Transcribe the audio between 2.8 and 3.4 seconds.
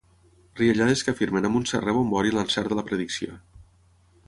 la predicció.